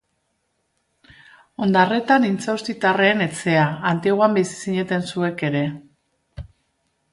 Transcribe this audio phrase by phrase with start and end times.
[1.65, 5.65] Ondarretan Intxaustitarren etxea, Antiguan bizi zineten zuek ere.